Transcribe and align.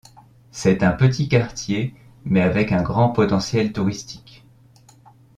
C'est 0.51 0.81
un 0.81 0.93
petit 0.93 1.29
quartier 1.29 1.93
mais 2.25 2.41
avec 2.41 2.71
un 2.71 2.81
grand 2.81 3.09
potentiel 3.09 3.71
touristique. 3.71 4.47